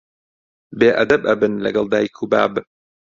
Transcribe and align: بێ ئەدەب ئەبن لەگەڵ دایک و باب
بێ 0.79 0.89
ئەدەب 0.97 1.21
ئەبن 1.29 1.53
لەگەڵ 1.65 1.85
دایک 1.93 2.15
و 2.19 2.29
باب 2.31 2.53